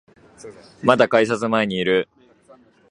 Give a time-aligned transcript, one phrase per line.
[0.81, 2.09] まだ改札前にいる